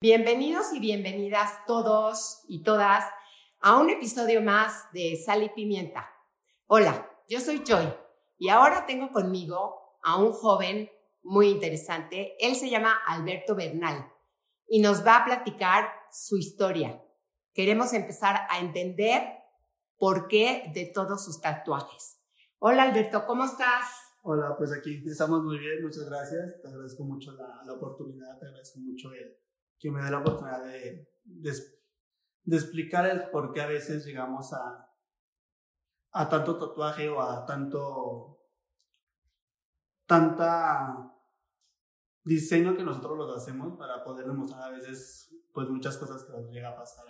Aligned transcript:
Bienvenidos 0.00 0.72
y 0.72 0.78
bienvenidas 0.78 1.50
todos 1.66 2.44
y 2.46 2.62
todas 2.62 3.04
a 3.58 3.78
un 3.78 3.90
episodio 3.90 4.40
más 4.40 4.84
de 4.92 5.16
Sal 5.16 5.42
y 5.42 5.48
Pimienta. 5.48 6.08
Hola, 6.68 7.10
yo 7.28 7.40
soy 7.40 7.64
Joy 7.66 7.92
y 8.38 8.48
ahora 8.48 8.86
tengo 8.86 9.10
conmigo 9.10 9.98
a 10.04 10.22
un 10.22 10.30
joven 10.30 10.88
muy 11.24 11.48
interesante. 11.48 12.36
Él 12.38 12.54
se 12.54 12.70
llama 12.70 12.96
Alberto 13.08 13.56
Bernal 13.56 14.08
y 14.68 14.80
nos 14.80 15.04
va 15.04 15.16
a 15.16 15.24
platicar 15.24 15.88
su 16.12 16.36
historia. 16.36 17.02
Queremos 17.52 17.92
empezar 17.92 18.46
a 18.50 18.60
entender 18.60 19.24
por 19.96 20.28
qué 20.28 20.70
de 20.74 20.86
todos 20.94 21.24
sus 21.24 21.40
tatuajes. 21.40 22.20
Hola 22.60 22.84
Alberto, 22.84 23.26
¿cómo 23.26 23.46
estás? 23.46 23.86
Hola, 24.22 24.54
pues 24.56 24.70
aquí 24.72 25.02
estamos 25.04 25.42
muy 25.42 25.58
bien, 25.58 25.82
muchas 25.82 26.08
gracias. 26.08 26.62
Te 26.62 26.68
agradezco 26.68 27.02
mucho 27.02 27.32
la, 27.32 27.64
la 27.66 27.72
oportunidad, 27.72 28.38
te 28.38 28.46
agradezco 28.46 28.78
mucho 28.78 29.12
el 29.12 29.47
que 29.78 29.90
me 29.90 30.02
dé 30.02 30.10
la 30.10 30.18
oportunidad 30.18 30.64
de, 30.64 31.08
de, 31.24 32.56
explicar 32.56 33.06
el 33.06 33.30
por 33.30 33.52
qué 33.52 33.60
a 33.60 33.66
veces 33.66 34.04
llegamos 34.04 34.52
a, 34.52 34.90
a 36.12 36.28
tanto 36.28 36.58
tatuaje 36.58 37.08
o 37.08 37.20
a 37.20 37.44
tanto, 37.44 38.40
tanta 40.06 41.12
diseño 42.24 42.76
que 42.76 42.82
nosotros 42.82 43.16
los 43.16 43.36
hacemos 43.36 43.78
para 43.78 44.02
poder 44.04 44.26
demostrar 44.26 44.62
a 44.62 44.70
veces 44.70 45.34
pues 45.52 45.68
muchas 45.68 45.96
cosas 45.96 46.24
que 46.24 46.32
nos 46.32 46.50
llega 46.50 46.70
a 46.70 46.76
pasar 46.76 47.06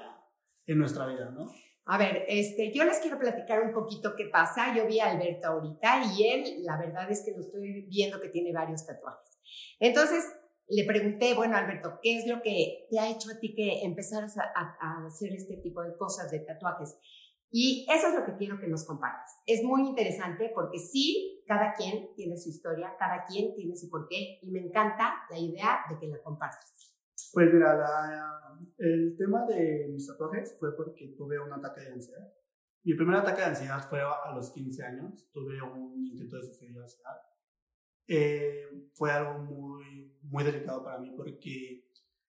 en 0.66 0.78
nuestra 0.78 1.06
vida, 1.06 1.30
¿no? 1.30 1.50
A 1.90 1.96
ver, 1.96 2.26
este, 2.28 2.70
yo 2.70 2.84
les 2.84 2.98
quiero 2.98 3.18
platicar 3.18 3.62
un 3.62 3.72
poquito 3.72 4.14
qué 4.14 4.26
pasa. 4.26 4.76
Yo 4.76 4.86
vi 4.86 5.00
a 5.00 5.10
Alberto 5.10 5.48
ahorita 5.48 6.02
y 6.14 6.28
él, 6.28 6.62
la 6.62 6.76
verdad 6.76 7.10
es 7.10 7.22
que 7.24 7.32
lo 7.32 7.40
estoy 7.40 7.86
viendo 7.88 8.20
que 8.20 8.28
tiene 8.28 8.52
varios 8.52 8.84
tatuajes. 8.84 9.38
Entonces, 9.80 10.22
le 10.70 10.84
pregunté, 10.84 11.34
bueno, 11.34 11.56
Alberto, 11.56 11.98
¿qué 12.02 12.18
es 12.18 12.26
lo 12.26 12.42
que 12.42 12.86
te 12.90 12.98
ha 12.98 13.08
hecho 13.08 13.30
a 13.30 13.40
ti 13.40 13.54
que 13.54 13.84
empezaras 13.84 14.36
a, 14.36 15.06
hacer 15.06 15.32
este 15.32 15.56
tipo 15.56 15.82
de 15.82 15.96
cosas, 15.96 16.30
de 16.30 16.40
tatuajes? 16.40 16.98
Y 17.50 17.86
eso 17.90 18.08
es 18.08 18.14
lo 18.14 18.26
que 18.26 18.36
quiero 18.36 18.60
que 18.60 18.68
nos 18.68 18.84
compartas. 18.84 19.42
Es 19.46 19.64
muy 19.64 19.88
interesante 19.88 20.50
porque 20.54 20.78
sí, 20.78 21.42
cada 21.46 21.72
quien 21.72 22.14
tiene 22.14 22.36
su 22.36 22.50
historia, 22.50 22.94
cada 22.98 23.24
quien 23.24 23.54
tiene 23.54 23.74
su 23.74 23.88
porqué 23.88 24.38
y 24.42 24.50
me 24.50 24.60
encanta 24.60 25.14
la 25.30 25.38
idea 25.38 25.78
de 25.88 25.98
que 25.98 26.08
la 26.08 26.22
compartas. 26.22 26.94
Pues 27.32 27.52
mira, 27.52 27.78
el 28.76 29.16
tema 29.16 29.46
de 29.46 29.88
mis 29.90 30.06
tatuajes 30.06 30.54
fue 30.58 30.76
porque 30.76 31.14
tuve 31.16 31.40
un 31.40 31.52
ataque 31.52 31.80
de 31.80 31.92
ansiedad. 31.92 32.28
Mi 32.84 32.94
primer 32.94 33.16
ataque 33.16 33.40
de 33.40 33.46
ansiedad 33.46 33.88
fue 33.88 34.00
a 34.00 34.32
los 34.34 34.50
15 34.50 34.84
años. 34.84 35.30
Tuve 35.32 35.62
un 35.62 36.06
intento 36.06 36.36
de 36.36 36.42
suicidio 36.42 36.82
ansiedad 36.82 37.27
eh, 38.08 38.88
fue 38.94 39.10
algo 39.10 39.38
muy, 39.40 40.18
muy 40.22 40.42
delicado 40.42 40.82
para 40.82 40.98
mí 40.98 41.12
porque 41.14 41.84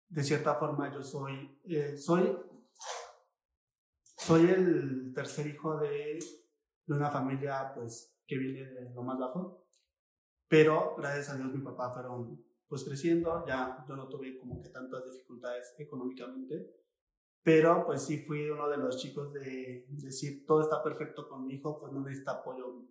de 0.08 0.24
cierta 0.24 0.56
forma 0.56 0.92
yo 0.94 1.04
soy, 1.04 1.60
eh, 1.66 1.98
soy, 1.98 2.34
soy 4.18 4.50
el 4.50 5.12
tercer 5.14 5.48
hijo 5.48 5.78
de, 5.78 6.18
de 6.86 6.96
una 6.96 7.12
familia 7.12 7.74
pues 7.76 8.18
que 8.26 8.38
viene 8.38 8.66
de 8.66 8.90
lo 8.92 9.04
más 9.04 9.20
bajo, 9.20 9.68
pero 10.48 10.96
gracias 10.98 11.30
a 11.30 11.38
Dios 11.38 11.54
mi 11.54 11.62
papá 11.62 11.92
fueron 11.92 12.42
pues 12.68 12.86
creciendo, 12.86 13.46
ya 13.46 13.86
yo 13.88 13.96
no 13.98 14.08
tuve 14.08 14.38
como 14.38 14.62
que 14.62 14.70
tantas 14.70 15.04
dificultades 15.04 15.76
económicamente, 15.78 16.74
pero 17.44 17.86
pues 17.86 18.02
sí 18.02 18.24
fui 18.24 18.50
uno 18.50 18.70
de 18.70 18.78
los 18.78 18.98
chicos 18.98 19.34
de 19.34 19.86
decir 19.90 20.46
todo 20.48 20.62
está 20.62 20.82
perfecto 20.82 21.28
con 21.28 21.46
mi 21.46 21.56
hijo, 21.56 21.78
pues 21.78 21.92
no 21.92 22.00
necesita 22.00 22.32
apoyo 22.32 22.88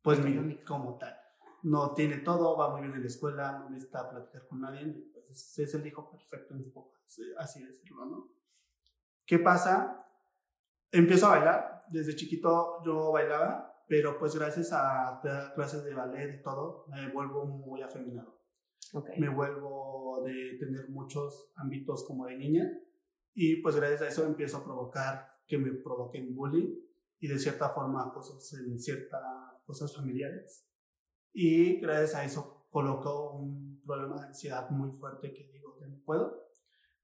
pues 0.00 0.20
como 0.64 0.96
tal 0.96 1.23
no 1.64 1.94
tiene 1.94 2.18
todo, 2.18 2.56
va 2.58 2.70
muy 2.70 2.82
bien 2.82 2.94
en 2.94 3.00
la 3.00 3.06
escuela, 3.06 3.58
no 3.58 3.70
necesita 3.70 4.10
platicar 4.10 4.46
con 4.46 4.60
nadie, 4.60 5.10
pues 5.12 5.58
es 5.58 5.74
el 5.74 5.86
hijo 5.86 6.10
perfecto 6.10 6.54
en 6.54 6.70
poco, 6.70 6.94
así 7.38 7.64
decirlo, 7.64 8.04
¿no? 8.04 8.32
¿Qué 9.24 9.38
pasa? 9.38 10.06
Empiezo 10.92 11.26
a 11.26 11.30
bailar, 11.30 11.80
desde 11.88 12.14
chiquito 12.14 12.82
yo 12.84 13.12
bailaba, 13.12 13.82
pero 13.88 14.18
pues 14.18 14.36
gracias 14.36 14.72
a 14.72 15.20
clases 15.54 15.84
de 15.84 15.94
ballet 15.94 16.38
y 16.38 16.42
todo, 16.42 16.84
me 16.88 17.10
vuelvo 17.10 17.46
muy 17.46 17.80
afeminado. 17.82 18.42
Okay. 18.92 19.18
Me 19.18 19.30
vuelvo 19.30 20.22
de 20.22 20.58
tener 20.60 20.90
muchos 20.90 21.50
ámbitos 21.56 22.04
como 22.04 22.26
de 22.26 22.36
niña 22.36 22.70
y 23.32 23.56
pues 23.62 23.74
gracias 23.74 24.02
a 24.02 24.08
eso 24.08 24.26
empiezo 24.26 24.58
a 24.58 24.64
provocar 24.64 25.26
que 25.46 25.56
me 25.56 25.72
provoquen 25.72 26.34
bullying 26.34 26.76
y 27.18 27.26
de 27.26 27.38
cierta 27.38 27.70
forma 27.70 28.12
cosas 28.12 28.52
en 28.52 28.78
ciertas 28.78 29.22
cosas 29.64 29.96
familiares 29.96 30.68
y 31.34 31.80
gracias 31.80 32.14
a 32.14 32.24
eso 32.24 32.68
colocó 32.70 33.32
un 33.32 33.82
problema 33.84 34.20
de 34.20 34.28
ansiedad 34.28 34.70
muy 34.70 34.92
fuerte 34.92 35.32
que 35.32 35.50
digo, 35.52 35.76
ya 35.80 35.88
no 35.88 35.98
puedo, 36.04 36.48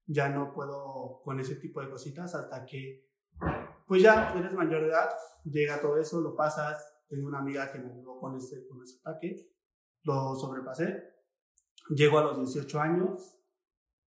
ya 0.07 0.29
no 0.29 0.53
puedo 0.53 1.21
con 1.23 1.39
ese 1.39 1.55
tipo 1.57 1.81
de 1.81 1.89
cositas 1.89 2.33
hasta 2.33 2.65
que, 2.65 3.09
pues 3.85 4.01
ya 4.01 4.33
eres 4.33 4.53
mayor 4.53 4.81
de 4.81 4.87
edad, 4.87 5.09
llega 5.43 5.81
todo 5.81 5.97
eso, 5.97 6.21
lo 6.21 6.35
pasas, 6.35 6.81
tengo 7.09 7.27
una 7.27 7.39
amiga 7.39 7.71
que 7.71 7.79
me 7.79 7.91
ayudó 7.91 8.19
con 8.19 8.35
ese, 8.37 8.65
con 8.67 8.81
ese 8.81 8.99
ataque, 8.99 9.51
lo 10.03 10.33
sobrepasé, 10.35 11.11
llego 11.89 12.17
a 12.17 12.23
los 12.23 12.37
18 12.37 12.79
años, 12.79 13.37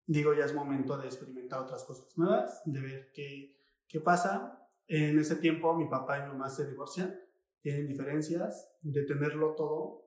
digo 0.06 0.34
ya 0.34 0.46
es 0.46 0.54
momento 0.54 0.96
de 0.98 1.08
experimentar 1.08 1.60
otras 1.60 1.84
cosas 1.86 2.16
nuevas, 2.18 2.62
de 2.66 2.82
ver 2.82 3.12
qué, 3.14 3.58
qué 3.88 4.00
pasa. 4.00 4.60
En 4.86 5.18
ese 5.18 5.38
tiempo 5.38 5.76
mi 5.76 5.88
papá 5.88 6.20
y 6.20 6.22
mi 6.24 6.28
mamá 6.28 6.50
se 6.50 6.68
divorcian, 6.70 7.20
tienen 7.62 7.88
diferencias, 7.88 8.70
de 8.82 9.04
tenerlo 9.06 9.56
todo 9.56 10.03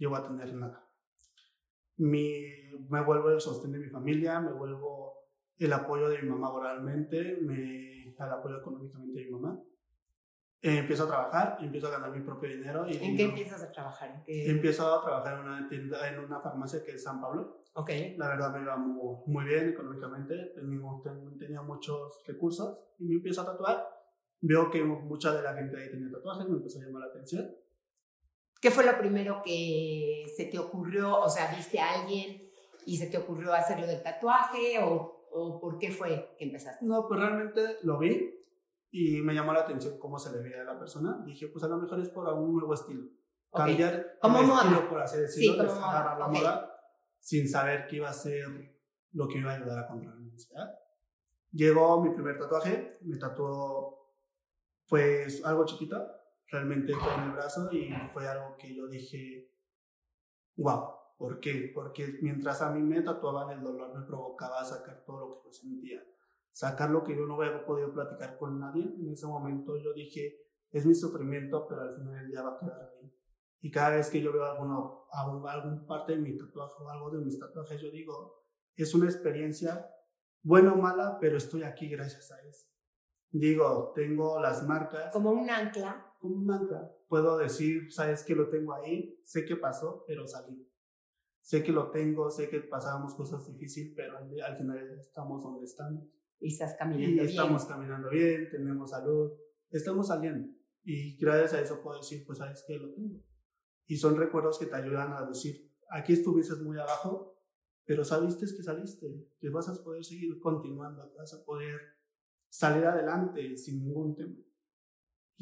llego 0.00 0.16
a 0.16 0.26
tener 0.26 0.52
nada. 0.54 0.84
Mi, 1.98 2.42
me 2.88 3.04
vuelvo 3.04 3.30
el 3.30 3.40
sostén 3.40 3.72
de 3.72 3.78
mi 3.78 3.88
familia, 3.88 4.40
me 4.40 4.52
vuelvo 4.52 5.28
el 5.58 5.72
apoyo 5.72 6.08
de 6.08 6.22
mi 6.22 6.30
mamá 6.30 6.50
oralmente, 6.50 7.38
me, 7.42 8.08
el 8.08 8.32
apoyo 8.32 8.58
económicamente 8.58 9.20
de 9.20 9.26
mi 9.26 9.30
mamá. 9.30 9.60
Eh, 10.62 10.78
empiezo 10.78 11.04
a 11.04 11.08
trabajar, 11.08 11.58
empiezo 11.60 11.88
a 11.88 11.90
ganar 11.90 12.10
mi 12.10 12.22
propio 12.22 12.48
dinero. 12.48 12.86
Y 12.88 12.96
¿En 12.96 13.16
qué 13.16 13.24
empiezas 13.24 13.62
a 13.62 13.70
trabajar? 13.70 14.24
Empiezo 14.26 14.94
a 14.94 15.02
trabajar 15.02 15.34
en 15.34 15.46
una 15.46 15.68
tienda, 15.68 16.08
en 16.08 16.18
una 16.18 16.40
farmacia 16.40 16.82
que 16.82 16.92
es 16.92 17.02
San 17.02 17.20
Pablo. 17.20 17.62
Ok. 17.74 17.90
La 18.16 18.28
verdad 18.28 18.54
me 18.54 18.62
iba 18.62 18.76
muy, 18.76 19.16
muy 19.26 19.44
bien 19.44 19.68
económicamente, 19.68 20.52
tenía, 20.54 20.80
tenía 21.38 21.62
muchos 21.62 22.22
recursos 22.26 22.82
y 22.98 23.04
me 23.04 23.14
empiezo 23.16 23.42
a 23.42 23.46
tatuar. 23.46 23.86
Veo 24.40 24.70
que 24.70 24.82
mucha 24.82 25.34
de 25.34 25.42
la 25.42 25.54
gente 25.54 25.76
ahí 25.76 25.90
tenía 25.90 26.10
tatuajes, 26.10 26.48
me 26.48 26.56
empezó 26.56 26.78
a 26.78 26.84
llamar 26.84 27.02
la 27.02 27.08
atención 27.08 27.50
¿Qué 28.60 28.70
fue 28.70 28.84
lo 28.84 28.96
primero 28.98 29.42
que 29.44 30.24
se 30.36 30.46
te 30.46 30.58
ocurrió? 30.58 31.18
O 31.18 31.28
sea, 31.28 31.54
¿viste 31.54 31.80
a 31.80 32.00
alguien 32.00 32.50
y 32.84 32.96
se 32.96 33.06
te 33.06 33.18
ocurrió 33.18 33.52
hacerlo 33.54 33.86
del 33.86 34.02
tatuaje 34.02 34.78
o, 34.82 35.26
o 35.32 35.60
por 35.60 35.78
qué 35.78 35.90
fue 35.90 36.34
que 36.38 36.44
empezaste? 36.44 36.84
No, 36.84 37.06
pues 37.08 37.20
realmente 37.20 37.78
lo 37.82 37.98
vi 37.98 38.34
y 38.90 39.22
me 39.22 39.34
llamó 39.34 39.52
la 39.52 39.60
atención 39.60 39.98
cómo 39.98 40.18
se 40.18 40.32
le 40.32 40.42
veía 40.42 40.62
a 40.62 40.64
la 40.64 40.78
persona. 40.78 41.22
Dije, 41.24 41.48
pues 41.48 41.64
a 41.64 41.68
lo 41.68 41.78
mejor 41.78 42.00
es 42.00 42.10
por 42.10 42.28
un 42.34 42.56
nuevo 42.56 42.74
estilo. 42.74 43.04
Cambiar 43.52 44.18
como 44.20 44.42
moda. 44.42 44.62
estilo, 44.62 44.88
por 44.88 45.00
así 45.00 45.18
decirlo, 45.18 45.62
sí, 45.62 45.68
como 45.68 45.86
agarrar 45.86 46.18
la 46.18 46.28
moda 46.28 46.70
sin 47.20 47.48
saber 47.48 47.86
que 47.86 47.96
iba 47.96 48.08
a 48.08 48.14
ser 48.14 48.46
lo 49.12 49.28
que 49.28 49.38
iba 49.38 49.52
a 49.52 49.56
ayudar 49.56 49.78
a 49.78 49.86
controlar 49.86 50.20
la 50.20 50.32
ansiedad. 50.32 50.70
Llegó 51.52 52.00
mi 52.00 52.14
primer 52.14 52.38
tatuaje, 52.38 52.98
me 53.02 53.18
tatuó 53.18 54.14
pues 54.88 55.44
algo 55.44 55.64
chiquito, 55.64 55.96
realmente 56.50 56.94
fue 56.94 57.14
en 57.14 57.20
el 57.20 57.32
brazo 57.32 57.70
y 57.72 57.92
fue 58.12 58.26
algo 58.26 58.56
que 58.56 58.74
yo 58.74 58.88
dije, 58.88 59.52
wow, 60.56 60.90
¿por 61.16 61.40
qué? 61.40 61.70
Porque 61.74 62.18
mientras 62.22 62.60
a 62.62 62.70
mí 62.70 62.82
me 62.82 63.02
tatuaban 63.02 63.50
el 63.50 63.62
dolor 63.62 63.96
me 63.98 64.06
provocaba 64.06 64.64
sacar 64.64 65.04
todo 65.04 65.20
lo 65.20 65.30
que 65.30 65.48
yo 65.48 65.52
sentía, 65.52 66.02
sacar 66.50 66.90
lo 66.90 67.04
que 67.04 67.16
yo 67.16 67.26
no 67.26 67.40
había 67.40 67.64
podido 67.64 67.92
platicar 67.92 68.36
con 68.36 68.58
nadie. 68.58 68.82
En 68.82 69.10
ese 69.10 69.26
momento 69.26 69.76
yo 69.78 69.92
dije, 69.92 70.38
es 70.70 70.86
mi 70.86 70.94
sufrimiento, 70.94 71.66
pero 71.68 71.82
al 71.82 71.94
final 71.94 72.14
del 72.14 72.28
día 72.28 72.42
va 72.42 72.56
a 72.56 72.58
quedar 72.58 72.80
ahí. 72.80 73.12
Y 73.62 73.70
cada 73.70 73.96
vez 73.96 74.08
que 74.08 74.20
yo 74.20 74.32
veo 74.32 74.44
alguno, 74.44 75.06
algún 75.12 75.86
parte 75.86 76.14
de 76.14 76.18
mi 76.18 76.36
tatuaje 76.36 76.82
o 76.82 76.88
algo 76.88 77.10
de 77.10 77.24
mis 77.24 77.38
tatuajes, 77.38 77.80
yo 77.80 77.90
digo, 77.90 78.44
es 78.74 78.94
una 78.94 79.06
experiencia 79.06 79.86
buena 80.42 80.72
o 80.72 80.76
mala, 80.76 81.18
pero 81.20 81.36
estoy 81.36 81.62
aquí 81.62 81.88
gracias 81.88 82.32
a 82.32 82.40
eso. 82.40 82.66
Digo, 83.30 83.92
tengo 83.94 84.40
las 84.40 84.66
marcas. 84.66 85.12
Como 85.12 85.30
un 85.30 85.50
ancla 85.50 86.09
como 86.20 86.36
un 86.36 86.50
ancla. 86.50 86.94
Puedo 87.08 87.38
decir, 87.38 87.92
sabes 87.92 88.22
que 88.22 88.34
lo 88.34 88.48
tengo 88.48 88.74
ahí, 88.74 89.18
sé 89.24 89.44
que 89.44 89.56
pasó, 89.56 90.04
pero 90.06 90.26
salí. 90.26 90.68
Sé 91.40 91.64
que 91.64 91.72
lo 91.72 91.90
tengo, 91.90 92.30
sé 92.30 92.48
que 92.48 92.60
pasábamos 92.60 93.14
cosas 93.14 93.46
difíciles, 93.46 93.94
pero 93.96 94.18
al, 94.18 94.56
final 94.56 94.98
estamos 95.00 95.42
donde 95.42 95.64
estamos. 95.64 96.16
Y 96.38 96.48
estás 96.48 96.76
caminando 96.78 97.14
bien. 97.14 97.26
estamos 97.26 97.64
caminando 97.64 98.10
bien, 98.10 98.48
tenemos 98.50 98.90
salud, 98.90 99.32
estamos 99.70 100.06
saliendo. 100.06 100.48
Y 100.84 101.16
gracias 101.16 101.54
a 101.54 101.60
eso 101.60 101.82
puedo 101.82 101.98
decir, 101.98 102.24
pues 102.26 102.38
sabes 102.38 102.62
que 102.66 102.78
lo 102.78 102.92
tengo. 102.92 103.20
Y 103.86 103.96
son 103.96 104.16
recuerdos 104.16 104.58
que 104.58 104.66
te 104.66 104.76
ayudan 104.76 105.12
a 105.12 105.26
decir, 105.26 105.72
aquí 105.88 106.12
estuviste 106.12 106.54
muy 106.56 106.78
abajo, 106.78 107.34
pero 107.84 108.04
sabiste 108.04 108.46
que 108.46 108.62
saliste, 108.62 109.28
que 109.40 109.50
vas 109.50 109.68
a 109.68 109.82
poder 109.82 110.04
seguir 110.04 110.38
continuando, 110.38 111.10
que 111.10 111.16
vas 111.16 111.34
a 111.34 111.44
poder 111.44 111.80
salir 112.48 112.84
adelante 112.84 113.56
sin 113.56 113.82
ningún 113.84 114.14
tema. 114.14 114.36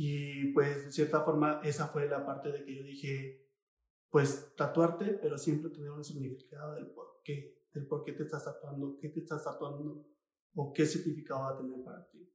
Y 0.00 0.52
pues 0.52 0.84
de 0.84 0.92
cierta 0.92 1.22
forma 1.22 1.60
esa 1.64 1.88
fue 1.88 2.06
la 2.06 2.24
parte 2.24 2.52
de 2.52 2.64
que 2.64 2.76
yo 2.76 2.84
dije, 2.84 3.44
pues 4.08 4.54
tatuarte, 4.54 5.18
pero 5.20 5.36
siempre 5.36 5.72
tener 5.72 5.90
un 5.90 6.04
significado 6.04 6.76
del 6.76 6.86
por 6.86 7.20
qué. 7.24 7.64
del 7.74 7.88
por 7.88 8.04
qué 8.04 8.12
te 8.12 8.22
estás 8.22 8.44
tatuando, 8.44 8.96
qué 9.00 9.08
te 9.08 9.18
estás 9.18 9.42
tatuando 9.42 10.06
o 10.54 10.72
qué 10.72 10.86
significado 10.86 11.40
va 11.40 11.50
a 11.50 11.56
tener 11.56 11.82
para 11.82 12.08
ti. 12.10 12.32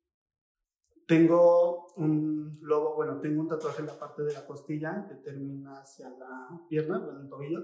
Tengo 1.07 1.87
un 1.95 2.51
lobo, 2.63 2.95
bueno, 2.95 3.21
tengo 3.21 3.39
un 3.39 3.47
tatuaje 3.47 3.79
en 3.79 3.87
la 3.87 3.97
parte 3.97 4.23
de 4.23 4.33
la 4.33 4.45
costilla 4.45 5.05
que 5.07 5.15
termina 5.15 5.79
hacia 5.79 6.09
la 6.09 6.65
pierna, 6.67 6.99
bueno, 6.99 7.21
el 7.21 7.29
tobillo. 7.29 7.61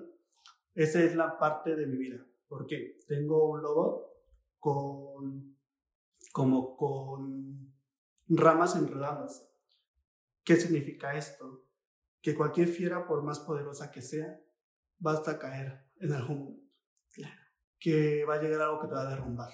Esa 0.75 1.03
es 1.03 1.13
la 1.13 1.37
parte 1.37 1.75
de 1.75 1.85
mi 1.85 1.97
vida. 1.97 2.25
¿Por 2.47 2.65
qué? 2.67 3.01
Tengo 3.05 3.49
un 3.49 3.61
lobo 3.61 4.13
con, 4.59 5.57
como 6.31 6.77
con 6.77 7.73
ramas 8.29 8.77
enredadas. 8.77 9.48
¿Qué 10.49 10.55
significa 10.55 11.15
esto? 11.15 11.67
Que 12.23 12.33
cualquier 12.33 12.69
fiera, 12.69 13.05
por 13.05 13.21
más 13.21 13.39
poderosa 13.39 13.91
que 13.91 14.01
sea, 14.01 14.41
basta 14.97 15.37
caer 15.37 15.91
en 15.97 16.11
algún 16.11 16.39
momento. 16.39 16.73
Claro. 17.13 17.41
Que 17.79 18.25
va 18.25 18.33
a 18.33 18.41
llegar 18.41 18.61
algo 18.61 18.81
que 18.81 18.87
te 18.87 18.95
va 18.95 19.01
a 19.01 19.09
derrumbar. 19.11 19.51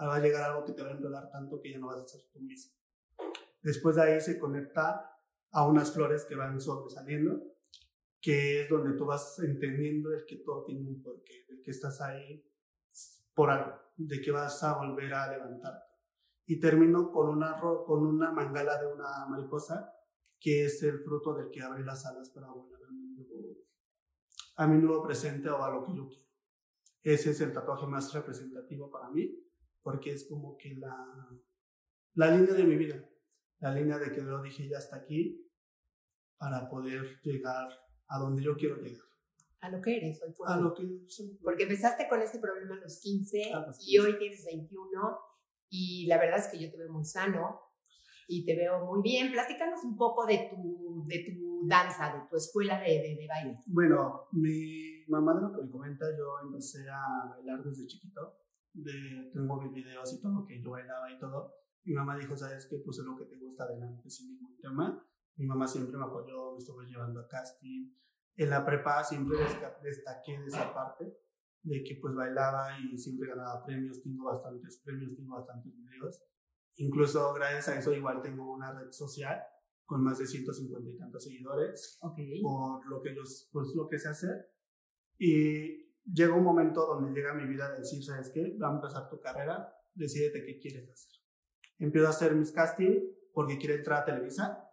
Va 0.00 0.14
a 0.14 0.20
llegar 0.20 0.48
algo 0.48 0.64
que 0.64 0.72
te 0.72 0.82
va 0.82 0.90
a 0.90 0.92
enredar 0.92 1.28
tanto 1.32 1.60
que 1.60 1.72
ya 1.72 1.78
no 1.80 1.88
vas 1.88 1.98
a 1.98 2.04
ser 2.04 2.20
tú 2.32 2.38
mismo. 2.38 2.72
Después 3.60 3.96
de 3.96 4.02
ahí 4.02 4.20
se 4.20 4.38
conecta 4.38 5.18
a 5.50 5.66
unas 5.66 5.92
flores 5.92 6.24
que 6.26 6.36
van 6.36 6.60
sobresaliendo, 6.60 7.42
que 8.20 8.62
es 8.62 8.68
donde 8.68 8.96
tú 8.96 9.06
vas 9.06 9.36
entendiendo 9.40 10.12
el 10.12 10.24
que 10.26 10.36
todo 10.44 10.62
tiene 10.62 10.88
un 10.88 11.02
porqué, 11.02 11.44
el 11.48 11.60
que 11.60 11.72
estás 11.72 12.00
ahí 12.02 12.48
por 13.34 13.50
algo, 13.50 13.76
de 13.96 14.20
que 14.20 14.30
vas 14.30 14.62
a 14.62 14.78
volver 14.78 15.12
a 15.12 15.32
levantarte. 15.32 15.92
Y 16.46 16.60
termino 16.60 17.10
con 17.10 17.30
una, 17.30 17.58
con 17.58 18.06
una 18.06 18.30
mangala 18.30 18.80
de 18.80 18.86
una 18.86 19.26
mariposa, 19.26 19.96
que 20.40 20.64
es 20.64 20.82
el 20.82 21.00
fruto 21.00 21.34
del 21.34 21.50
que 21.50 21.60
abre 21.60 21.84
las 21.84 22.04
alas 22.06 22.30
para 22.30 22.48
volar 22.48 22.80
a 22.82 22.92
mi 22.92 23.14
nuevo, 23.14 23.56
a 24.56 24.66
mi 24.66 24.78
nuevo 24.78 25.02
presente 25.02 25.48
o 25.50 25.62
a 25.62 25.70
lo 25.70 25.84
que 25.84 25.94
yo 25.94 26.08
quiero. 26.08 26.28
Ese 27.02 27.30
es 27.30 27.40
el 27.40 27.52
tatuaje 27.52 27.86
más 27.86 28.12
representativo 28.12 28.90
para 28.90 29.10
mí, 29.10 29.30
porque 29.82 30.12
es 30.12 30.26
como 30.28 30.56
que 30.56 30.74
la, 30.74 30.96
la 32.14 32.30
línea 32.30 32.54
de 32.54 32.64
mi 32.64 32.76
vida 32.76 33.10
la 33.60 33.74
línea 33.74 33.98
de 33.98 34.10
que 34.10 34.22
yo 34.22 34.42
dije 34.42 34.68
ya 34.68 34.78
hasta 34.78 34.96
aquí 34.96 35.46
para 36.38 36.68
poder 36.68 37.20
llegar 37.22 37.68
a 38.08 38.18
donde 38.18 38.42
yo 38.42 38.56
quiero 38.56 38.76
llegar. 38.76 39.06
A 39.60 39.68
lo 39.68 39.82
que 39.82 39.98
eres 39.98 40.22
hoy 40.22 40.32
A 40.46 40.56
lo 40.56 40.72
que 40.72 40.82
soy. 41.06 41.38
Porque 41.42 41.64
empezaste 41.64 42.08
con 42.08 42.22
este 42.22 42.38
problema 42.38 42.76
a 42.76 42.80
los 42.80 42.98
15 43.00 43.52
y 43.80 43.98
hoy 43.98 44.18
tienes 44.18 44.44
21 44.46 45.18
y 45.68 46.06
la 46.06 46.18
verdad 46.18 46.38
es 46.38 46.48
que 46.48 46.58
yo 46.58 46.70
te 46.70 46.78
veo 46.78 46.90
muy 46.90 47.04
sano 47.04 47.60
y 48.30 48.44
te 48.44 48.54
veo 48.54 48.86
muy 48.86 49.02
bien. 49.02 49.32
Platícanos 49.32 49.82
un 49.82 49.96
poco 49.96 50.24
de 50.24 50.48
tu, 50.48 51.04
de 51.06 51.24
tu 51.26 51.66
danza, 51.66 52.14
de 52.14 52.28
tu 52.30 52.36
escuela 52.36 52.80
de, 52.80 53.16
de, 53.18 53.26
baile. 53.28 53.58
Bueno, 53.66 54.28
mi 54.32 55.04
mamá 55.08 55.34
de 55.34 55.42
lo 55.42 55.52
que 55.52 55.64
me 55.64 55.70
comenta, 55.70 56.06
yo 56.16 56.38
empecé 56.46 56.88
a 56.88 57.28
bailar 57.28 57.62
desde 57.64 57.86
chiquito. 57.86 58.36
De, 58.72 59.30
tengo 59.34 59.60
mis 59.60 59.72
videos 59.72 60.12
y 60.12 60.22
todo, 60.22 60.46
que 60.46 60.62
yo 60.62 60.70
bailaba 60.70 61.10
y 61.10 61.18
todo. 61.18 61.52
Mi 61.84 61.92
mamá 61.92 62.16
dijo, 62.16 62.36
¿sabes 62.36 62.68
qué? 62.70 62.78
Puse 62.78 63.02
lo 63.02 63.16
que 63.16 63.24
te 63.24 63.36
gusta 63.36 63.64
adelante 63.64 64.08
sin 64.08 64.28
ningún 64.28 64.56
tema. 64.58 65.04
Mi 65.36 65.46
mamá 65.46 65.66
siempre 65.66 65.96
me 65.98 66.04
apoyó, 66.04 66.52
me 66.52 66.58
estuvo 66.58 66.82
llevando 66.82 67.20
a 67.20 67.26
casting. 67.26 67.92
En 68.36 68.48
la 68.48 68.64
prepa 68.64 69.02
siempre 69.02 69.38
destaqué 69.82 70.38
de 70.38 70.46
esa 70.46 70.72
parte, 70.72 71.18
de 71.62 71.82
que 71.82 71.98
pues 72.00 72.14
bailaba 72.14 72.78
y 72.78 72.96
siempre 72.96 73.28
ganaba 73.28 73.64
premios, 73.64 74.00
tengo 74.00 74.26
bastantes 74.26 74.80
premios, 74.84 75.16
tengo 75.16 75.34
bastantes 75.34 75.74
videos. 75.74 76.22
Incluso 76.80 77.32
gracias 77.34 77.68
a 77.68 77.78
eso 77.78 77.92
igual 77.92 78.22
tengo 78.22 78.52
una 78.52 78.72
red 78.72 78.90
social 78.90 79.40
con 79.84 80.02
más 80.02 80.18
de 80.18 80.26
150 80.26 80.88
y 80.88 80.96
tantos 80.96 81.24
seguidores 81.24 81.98
okay. 82.02 82.40
por 82.42 82.86
lo 82.86 83.02
que 83.02 83.14
yo 83.14 83.22
pues 83.52 83.74
lo 83.74 83.88
que 83.88 83.98
sé 83.98 84.08
hacer. 84.08 84.50
Y 85.18 85.94
llega 86.04 86.34
un 86.34 86.44
momento 86.44 86.86
donde 86.86 87.12
llega 87.12 87.34
mi 87.34 87.46
vida 87.46 87.70
de 87.70 87.78
decir, 87.78 88.02
¿sabes 88.02 88.30
qué? 88.32 88.56
Va 88.56 88.70
a 88.70 88.74
empezar 88.74 89.08
tu 89.08 89.20
carrera, 89.20 89.74
decídete 89.94 90.44
qué 90.44 90.58
quieres 90.58 90.90
hacer 90.90 91.20
empiezo 91.80 92.06
a 92.06 92.10
hacer 92.10 92.34
mis 92.34 92.52
casting 92.52 93.00
porque 93.32 93.58
quiero 93.58 93.74
entrar 93.74 94.02
a 94.02 94.04
Televisa 94.04 94.66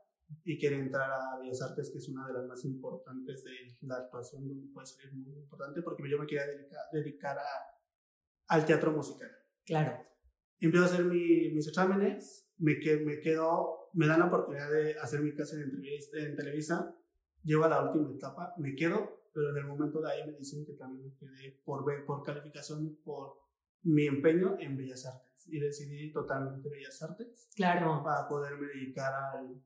y 0.44 0.60
quiero 0.60 0.76
entrar 0.76 1.10
a 1.10 1.40
Bellas 1.40 1.62
Artes, 1.62 1.90
que 1.90 2.00
es 2.00 2.10
una 2.10 2.28
de 2.28 2.34
las 2.34 2.46
más 2.46 2.66
importantes 2.66 3.44
de 3.46 3.78
la 3.82 3.96
actuación, 3.96 4.46
donde 4.46 4.68
puede 4.74 4.86
ser 4.86 5.14
muy 5.14 5.38
importante, 5.38 5.82
porque 5.82 6.04
yo 6.10 6.20
me 6.20 6.28
quería 6.28 6.46
dedicar, 6.46 6.82
dedicar 6.92 7.38
a, 7.38 7.46
al 8.48 8.66
teatro 8.66 8.92
musical. 8.92 9.32
Claro. 9.66 10.06
Empiezo 10.60 10.86
a 10.86 10.90
hacer 10.90 11.06
mis 11.06 11.68
exámenes, 11.68 12.50
me, 12.58 12.80
que, 12.80 12.98
me 12.98 13.20
quedo, 13.20 13.90
me 13.94 14.08
dan 14.08 14.20
la 14.20 14.26
oportunidad 14.26 14.72
de 14.72 14.98
hacer 15.00 15.22
mi 15.22 15.34
casting 15.34 15.60
en, 15.60 15.84
en 16.14 16.36
Televisa, 16.36 16.96
llego 17.44 17.64
a 17.64 17.70
la 17.70 17.84
última 17.84 18.12
etapa, 18.16 18.54
me 18.58 18.76
quedo, 18.76 19.18
pero 19.34 19.52
en 19.52 19.58
el 19.58 19.66
momento 19.66 20.02
de 20.02 20.12
ahí 20.12 20.26
me 20.26 20.34
dicen 20.34 20.66
que 20.66 20.74
también 20.74 21.06
me 21.06 21.16
quedé 21.16 21.62
por, 21.64 21.86
por 22.06 22.24
calificación, 22.24 22.98
por 23.04 23.36
mi 23.84 24.08
empeño 24.08 24.56
en 24.60 24.76
Bellas 24.76 25.06
Artes 25.06 25.48
y 25.48 25.60
decidí 25.60 26.12
totalmente 26.12 26.70
Bellas 26.70 27.02
Artes. 27.02 27.50
Claro. 27.56 28.04
Para 28.04 28.28
poderme 28.28 28.68
dedicar 28.68 29.14
al, 29.14 29.62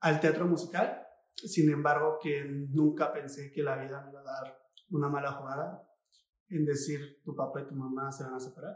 al 0.00 0.20
teatro 0.20 0.46
musical. 0.46 1.04
Sin 1.34 1.70
embargo, 1.70 2.18
que 2.20 2.44
nunca 2.44 3.12
pensé 3.12 3.52
que 3.52 3.62
la 3.62 3.76
vida 3.76 4.02
me 4.02 4.10
iba 4.10 4.20
a 4.20 4.24
dar 4.24 4.58
una 4.90 5.08
mala 5.08 5.32
jugada 5.32 5.86
en 6.48 6.64
decir 6.64 7.20
tu 7.22 7.36
papá 7.36 7.60
y 7.60 7.66
tu 7.66 7.74
mamá 7.74 8.10
se 8.10 8.24
van 8.24 8.34
a 8.34 8.40
separar. 8.40 8.74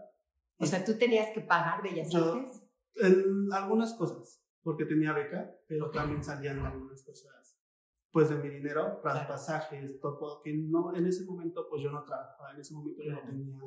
O 0.59 0.67
sea, 0.67 0.85
tú 0.85 0.97
tenías 0.97 1.33
que 1.35 1.41
pagar 1.41 1.83
Bellas 1.83 2.15
Artes. 2.15 2.63
En 2.95 3.53
algunas 3.53 3.95
cosas, 3.95 4.45
porque 4.63 4.85
tenía 4.85 5.13
beca, 5.13 5.51
pero 5.67 5.91
también 5.91 6.23
salían 6.23 6.59
algunas 6.61 7.03
cosas, 7.03 7.59
pues 8.11 8.29
de 8.29 8.37
mi 8.37 8.51
dinero, 8.51 9.01
para 9.03 9.27
pasajes, 9.27 9.99
todo, 9.99 10.41
que 10.43 10.53
no, 10.55 10.95
en 10.95 11.07
ese 11.07 11.25
momento, 11.25 11.67
pues 11.71 11.83
yo 11.83 11.91
no 11.91 12.05
trabajaba, 12.05 12.53
en 12.53 12.61
ese 12.61 12.75
momento 12.75 13.03
yo 13.03 13.13
no 13.13 13.23
tenía 13.23 13.59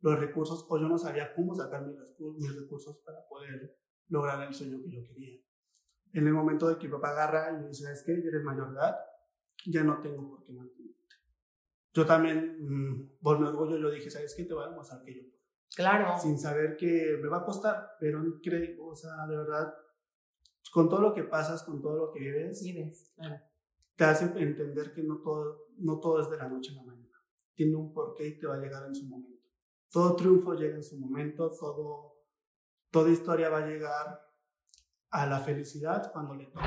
los 0.00 0.18
recursos 0.18 0.66
o 0.68 0.78
yo 0.78 0.88
no 0.88 0.96
sabía 0.98 1.34
cómo 1.34 1.54
sacar 1.54 1.84
mis, 1.86 1.96
mis 2.36 2.60
recursos 2.60 2.98
para 2.98 3.26
poder 3.28 3.78
lograr 4.08 4.46
el 4.46 4.54
sueño 4.54 4.80
que 4.82 4.90
yo 4.90 5.04
quería. 5.04 5.40
En 6.12 6.26
el 6.26 6.32
momento 6.32 6.68
de 6.68 6.76
que 6.76 6.86
mi 6.86 6.92
papá 6.92 7.10
agarra 7.10 7.50
y 7.50 7.60
me 7.60 7.68
dice, 7.68 7.84
¿sabes 7.84 8.02
qué? 8.04 8.12
Eres 8.12 8.44
mayor 8.44 8.70
de 8.70 8.78
edad, 8.78 8.96
ya 9.66 9.82
no 9.82 10.00
tengo 10.00 10.28
por 10.28 10.44
qué 10.44 10.52
mantenerte. 10.52 10.92
Yo 11.94 12.06
también, 12.06 12.58
mmm, 12.60 13.18
por 13.20 13.40
mi 13.40 13.46
orgullo, 13.46 13.78
yo 13.78 13.90
dije, 13.90 14.10
¿sabes 14.10 14.34
qué? 14.36 14.44
Te 14.44 14.54
voy 14.54 14.64
a 14.64 14.70
demostrar 14.70 15.02
que 15.02 15.14
yo 15.14 15.22
puedo. 15.30 15.41
Claro. 15.74 16.18
Sin 16.18 16.38
saber 16.38 16.76
que 16.76 17.18
me 17.22 17.28
va 17.28 17.38
a 17.38 17.44
costar, 17.44 17.96
pero 17.98 18.22
creo, 18.42 18.86
o 18.86 18.94
sea, 18.94 19.26
de 19.26 19.36
verdad, 19.36 19.74
con 20.72 20.88
todo 20.88 21.00
lo 21.00 21.14
que 21.14 21.24
pasas, 21.24 21.62
con 21.62 21.80
todo 21.80 21.96
lo 21.96 22.12
que 22.12 22.20
vives, 22.20 22.62
vives 22.62 23.12
claro. 23.14 23.40
te 23.96 24.04
hace 24.04 24.24
entender 24.36 24.92
que 24.92 25.02
no 25.02 25.20
todo, 25.20 25.68
no 25.78 25.98
todo 25.98 26.20
es 26.20 26.30
de 26.30 26.36
la 26.36 26.48
noche 26.48 26.72
a 26.72 26.76
la 26.76 26.82
mañana. 26.82 27.08
Tiene 27.54 27.76
un 27.76 27.92
porqué 27.92 28.28
y 28.28 28.38
te 28.38 28.46
va 28.46 28.54
a 28.54 28.58
llegar 28.58 28.86
en 28.86 28.94
su 28.94 29.06
momento. 29.06 29.42
Todo 29.90 30.16
triunfo 30.16 30.54
llega 30.54 30.76
en 30.76 30.82
su 30.82 30.98
momento, 30.98 31.50
todo, 31.58 32.24
toda 32.90 33.10
historia 33.10 33.50
va 33.50 33.58
a 33.58 33.66
llegar 33.66 34.20
a 35.10 35.26
la 35.26 35.40
felicidad 35.40 36.10
cuando 36.12 36.34
le 36.34 36.46
toque. 36.46 36.66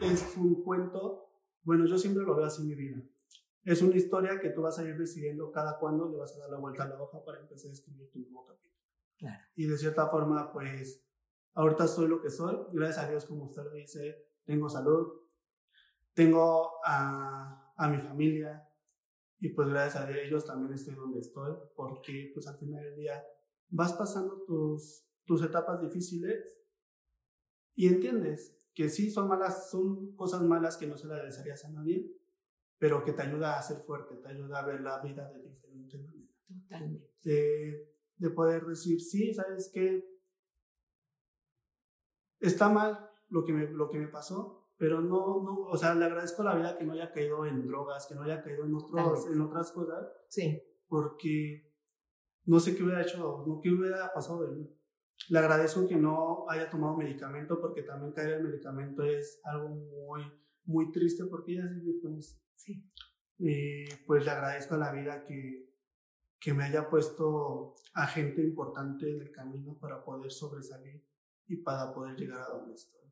Es 0.00 0.36
un 0.36 0.62
cuento, 0.62 1.30
bueno, 1.62 1.86
yo 1.86 1.96
siempre 1.96 2.22
lo 2.22 2.36
veo 2.36 2.44
así 2.44 2.60
en 2.62 2.68
mi 2.68 2.74
vida. 2.74 3.02
Es 3.66 3.82
una 3.82 3.96
historia 3.96 4.40
que 4.40 4.50
tú 4.50 4.62
vas 4.62 4.78
a 4.78 4.84
ir 4.84 4.96
decidiendo 4.96 5.50
cada 5.50 5.78
cuándo 5.78 6.08
le 6.08 6.16
vas 6.16 6.34
a 6.34 6.38
dar 6.38 6.50
la 6.50 6.58
vuelta 6.58 6.84
a 6.84 6.88
la 6.88 7.02
hoja 7.02 7.22
para 7.24 7.40
empezar 7.40 7.68
a 7.68 7.74
escribir 7.74 8.10
tu 8.10 8.20
nuevo 8.20 8.46
capítulo. 8.46 8.74
Claro. 9.18 9.44
Y 9.56 9.66
de 9.66 9.76
cierta 9.76 10.08
forma, 10.08 10.52
pues, 10.52 11.04
ahorita 11.52 11.86
soy 11.88 12.08
lo 12.08 12.22
que 12.22 12.30
soy. 12.30 12.56
Gracias 12.72 13.04
a 13.04 13.10
Dios, 13.10 13.26
como 13.26 13.44
usted 13.44 13.64
lo 13.64 13.72
dice, 13.72 14.28
tengo 14.44 14.68
salud, 14.68 15.08
tengo 16.14 16.70
a, 16.84 17.74
a 17.76 17.88
mi 17.88 17.98
familia, 17.98 18.66
y 19.38 19.50
pues 19.50 19.68
gracias 19.68 20.02
a 20.02 20.10
ellos 20.10 20.44
también 20.44 20.72
estoy 20.72 20.94
donde 20.94 21.20
estoy, 21.20 21.54
porque 21.74 22.30
pues 22.32 22.46
al 22.46 22.56
final 22.56 22.82
del 22.82 22.96
día 22.96 23.22
vas 23.68 23.92
pasando 23.92 24.42
tus, 24.46 25.04
tus 25.24 25.42
etapas 25.42 25.82
difíciles 25.82 26.62
y 27.74 27.88
entiendes 27.88 28.56
que 28.74 28.88
sí 28.88 29.10
son 29.10 29.28
malas, 29.28 29.70
son 29.70 30.14
cosas 30.14 30.42
malas 30.42 30.76
que 30.76 30.86
no 30.86 30.96
se 30.96 31.06
las 31.06 31.22
desearías 31.22 31.64
a 31.64 31.70
nadie, 31.70 32.10
pero 32.78 33.04
que 33.04 33.12
te 33.12 33.22
ayuda 33.22 33.58
a 33.58 33.62
ser 33.62 33.78
fuerte, 33.78 34.16
te 34.16 34.28
ayuda 34.28 34.60
a 34.60 34.66
ver 34.66 34.80
la 34.80 35.00
vida 35.00 35.30
de 35.32 35.42
diferente 35.42 35.98
manera. 35.98 36.32
Totalmente. 36.46 37.10
De, 37.22 37.96
de 38.16 38.30
poder 38.30 38.64
decir, 38.64 39.00
sí, 39.00 39.34
¿sabes 39.34 39.70
qué? 39.72 40.04
Está 42.40 42.68
mal 42.68 43.10
lo 43.28 43.44
que 43.44 43.52
me, 43.52 43.68
lo 43.68 43.88
que 43.88 43.98
me 43.98 44.08
pasó, 44.08 44.70
pero 44.76 45.00
no, 45.00 45.42
no, 45.42 45.60
o 45.62 45.76
sea, 45.76 45.94
le 45.94 46.04
agradezco 46.04 46.42
a 46.42 46.46
la 46.46 46.54
vida 46.54 46.76
que 46.76 46.84
no 46.84 46.92
haya 46.92 47.10
caído 47.10 47.46
en 47.46 47.66
drogas, 47.66 48.06
que 48.06 48.14
no 48.14 48.22
haya 48.22 48.42
caído 48.42 48.64
en, 48.64 48.74
otros, 48.74 49.26
en 49.30 49.40
otras 49.40 49.72
cosas. 49.72 50.12
Sí. 50.28 50.62
Porque 50.86 51.72
no 52.44 52.60
sé 52.60 52.76
qué 52.76 52.82
hubiera 52.82 53.02
hecho, 53.02 53.44
no 53.46 53.60
qué 53.60 53.70
hubiera 53.70 54.12
pasado 54.12 54.46
de 54.46 54.54
mí. 54.54 54.70
Le 55.30 55.38
agradezco 55.38 55.88
que 55.88 55.96
no 55.96 56.48
haya 56.48 56.68
tomado 56.68 56.96
medicamento, 56.96 57.58
porque 57.60 57.82
también 57.82 58.12
caer 58.12 58.34
en 58.34 58.44
medicamento 58.44 59.02
es 59.02 59.40
algo 59.44 59.70
muy, 59.70 60.22
muy 60.64 60.92
triste, 60.92 61.24
porque 61.24 61.52
ella 61.52 61.66
vivir 61.66 62.00
con 62.02 62.14
eso. 62.16 62.36
Sí. 62.56 62.90
Y 63.38 63.94
pues 64.06 64.24
le 64.24 64.30
agradezco 64.30 64.74
a 64.74 64.78
la 64.78 64.92
vida 64.92 65.22
que, 65.22 65.70
que 66.40 66.54
me 66.54 66.64
haya 66.64 66.88
puesto 66.88 67.74
a 67.94 68.06
gente 68.06 68.42
importante 68.42 69.10
en 69.10 69.20
el 69.20 69.30
camino 69.30 69.78
para 69.78 70.04
poder 70.04 70.32
sobresalir 70.32 71.04
y 71.46 71.56
para 71.56 71.92
poder 71.92 72.16
llegar 72.16 72.40
a 72.40 72.48
donde 72.48 72.74
estoy. 72.74 73.02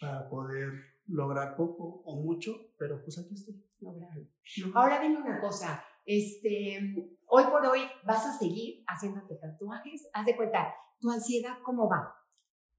Para 0.00 0.28
poder 0.28 0.72
lograr 1.06 1.56
poco 1.56 2.02
o 2.04 2.16
mucho, 2.22 2.52
pero 2.78 3.02
pues 3.02 3.18
aquí 3.18 3.34
estoy. 3.34 3.64
Lograrlo. 3.80 4.26
Ahora 4.74 5.00
dime 5.00 5.18
una 5.18 5.40
cosa, 5.40 5.84
este, 6.04 6.94
hoy 7.26 7.44
por 7.44 7.66
hoy 7.66 7.80
vas 8.04 8.26
a 8.26 8.38
seguir 8.38 8.84
haciéndote 8.86 9.36
tatuajes. 9.36 10.08
Haz 10.12 10.26
de 10.26 10.36
cuenta, 10.36 10.74
¿tu 11.00 11.10
ansiedad 11.10 11.58
cómo 11.64 11.88
va? 11.88 12.14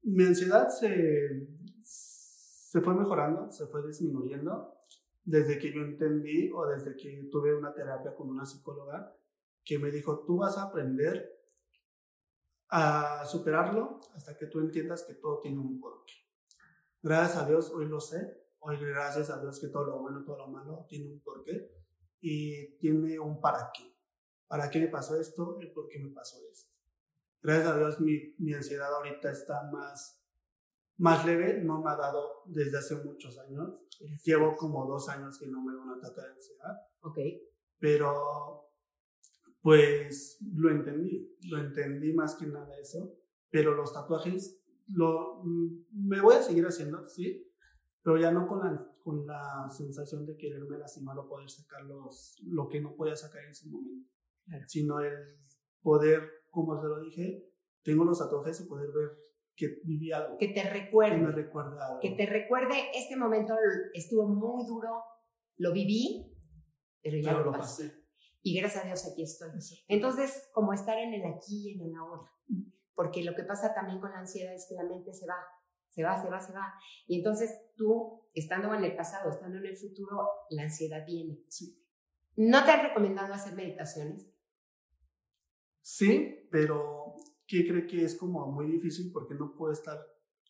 Mi 0.02 0.24
ansiedad 0.24 0.68
se, 0.68 1.46
se 1.80 2.80
fue 2.80 2.94
mejorando, 2.94 3.50
se 3.50 3.66
fue 3.66 3.86
disminuyendo 3.86 4.73
desde 5.24 5.58
que 5.58 5.72
yo 5.72 5.80
entendí 5.80 6.50
o 6.52 6.66
desde 6.66 6.96
que 6.96 7.28
tuve 7.30 7.54
una 7.54 7.72
terapia 7.72 8.14
con 8.14 8.28
una 8.28 8.44
psicóloga 8.44 9.16
que 9.64 9.78
me 9.78 9.90
dijo, 9.90 10.24
tú 10.26 10.38
vas 10.38 10.58
a 10.58 10.64
aprender 10.64 11.34
a 12.68 13.24
superarlo 13.24 13.98
hasta 14.14 14.36
que 14.36 14.46
tú 14.46 14.60
entiendas 14.60 15.04
que 15.04 15.14
todo 15.14 15.40
tiene 15.40 15.58
un 15.58 15.80
porqué. 15.80 16.14
Gracias 17.02 17.42
a 17.42 17.46
Dios, 17.46 17.70
hoy 17.70 17.86
lo 17.86 18.00
sé. 18.00 18.44
Hoy 18.58 18.78
gracias 18.80 19.30
a 19.30 19.40
Dios 19.40 19.60
que 19.60 19.68
todo 19.68 19.84
lo 19.84 20.00
bueno, 20.00 20.24
todo 20.24 20.38
lo 20.38 20.48
malo 20.48 20.86
tiene 20.88 21.10
un 21.10 21.20
porqué 21.20 21.70
y 22.20 22.78
tiene 22.78 23.18
un 23.18 23.40
para 23.40 23.70
qué. 23.74 23.94
¿Para 24.46 24.70
qué 24.70 24.80
me 24.80 24.88
pasó 24.88 25.20
esto? 25.20 25.58
¿Y 25.60 25.66
por 25.66 25.88
qué 25.88 25.98
me 25.98 26.10
pasó 26.10 26.38
esto? 26.50 26.72
Gracias 27.42 27.68
a 27.68 27.76
Dios 27.76 28.00
mi, 28.00 28.34
mi 28.38 28.54
ansiedad 28.54 28.92
ahorita 28.94 29.30
está 29.30 29.64
más, 29.70 30.24
más 30.96 31.26
leve. 31.26 31.60
No 31.62 31.82
me 31.82 31.90
ha 31.90 31.96
dado 31.96 32.42
desde 32.46 32.78
hace 32.78 32.96
muchos 32.96 33.38
años. 33.38 33.83
Llevo 34.24 34.56
como 34.56 34.86
dos 34.86 35.08
años 35.08 35.38
que 35.38 35.46
no 35.46 35.62
me 35.62 35.74
da 35.74 35.82
un 35.82 35.90
ataque 35.90 36.20
de 36.20 36.32
ansiedad. 36.32 36.76
Ok. 37.00 37.18
Pero 37.78 38.70
pues 39.60 40.38
lo 40.54 40.70
entendí, 40.70 41.38
lo 41.48 41.58
entendí 41.58 42.12
más 42.12 42.34
que 42.34 42.46
nada 42.46 42.78
eso, 42.78 43.14
pero 43.48 43.74
los 43.74 43.94
tatuajes 43.94 44.62
lo, 44.88 45.40
mm, 45.42 45.86
me 46.06 46.20
voy 46.20 46.34
a 46.34 46.42
seguir 46.42 46.66
haciendo, 46.66 47.02
sí, 47.06 47.50
pero 48.02 48.18
ya 48.18 48.30
no 48.30 48.46
con 48.46 48.58
la, 48.58 48.92
con 49.02 49.26
la 49.26 49.66
sensación 49.74 50.26
de 50.26 50.36
quererme 50.36 50.76
lastimar 50.76 51.18
o 51.18 51.26
poder 51.26 51.48
sacar 51.48 51.82
los, 51.84 52.36
lo 52.42 52.68
que 52.68 52.82
no 52.82 52.94
podía 52.94 53.16
sacar 53.16 53.42
en 53.42 53.50
ese 53.50 53.66
momento, 53.70 54.10
sino 54.66 55.00
el 55.00 55.38
poder, 55.80 56.28
como 56.50 56.78
se 56.80 56.86
lo 56.86 57.00
dije, 57.00 57.50
tengo 57.82 58.04
los 58.04 58.18
tatuajes 58.18 58.60
y 58.60 58.68
poder 58.68 58.92
ver 58.92 59.16
que 59.56 59.80
viví 59.84 60.12
algo. 60.12 60.36
Que 60.38 60.48
te 60.48 60.62
recuerde. 60.68 61.16
Que 61.16 61.22
me 61.22 61.32
recuerde 61.32 61.82
algo. 61.82 62.00
Que 62.00 62.10
te 62.10 62.26
recuerde, 62.26 62.74
este 62.94 63.16
momento 63.16 63.54
estuvo 63.92 64.26
muy 64.26 64.66
duro, 64.66 65.02
lo 65.56 65.72
viví, 65.72 66.34
pero 67.02 67.18
ya 67.18 67.32
lo, 67.32 67.52
pasé 67.52 68.04
y 68.44 68.60
gracias 68.60 68.84
a 68.84 68.86
Dios 68.86 69.08
aquí 69.10 69.22
estoy. 69.22 69.50
Entonces, 69.88 70.50
como 70.52 70.74
estar 70.74 70.98
en 70.98 71.14
el 71.14 71.24
aquí 71.24 71.70
y 71.70 71.72
en 71.72 71.88
el 71.88 71.94
ahora, 71.96 72.30
porque 72.94 73.24
lo 73.24 73.34
que 73.34 73.42
pasa 73.42 73.74
también 73.74 74.00
con 74.00 74.10
la 74.10 74.18
ansiedad 74.18 74.54
es 74.54 74.66
que 74.68 74.74
la 74.74 74.84
mente 74.84 75.14
se 75.14 75.26
va, 75.26 75.36
se 75.88 76.04
va, 76.04 76.22
se 76.22 76.28
va, 76.28 76.38
se 76.38 76.52
va. 76.52 76.74
Y 77.06 77.16
entonces 77.18 77.58
tú, 77.74 78.28
estando 78.34 78.72
en 78.74 78.84
el 78.84 78.94
pasado, 78.94 79.30
estando 79.30 79.58
en 79.58 79.64
el 79.64 79.76
futuro, 79.76 80.28
la 80.50 80.64
ansiedad 80.64 81.06
viene. 81.06 81.40
¿No 82.36 82.64
te 82.64 82.70
han 82.70 82.86
recomendado 82.86 83.32
hacer 83.32 83.54
meditaciones? 83.54 84.30
Sí, 85.80 86.46
pero 86.50 87.16
¿qué 87.46 87.66
cree 87.66 87.86
que 87.86 88.04
es 88.04 88.16
como 88.16 88.46
muy 88.50 88.66
difícil 88.66 89.10
porque 89.12 89.34
no 89.34 89.54
puedo 89.54 89.72
estar 89.72 89.98